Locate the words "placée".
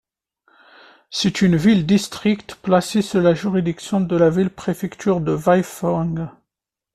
2.55-3.03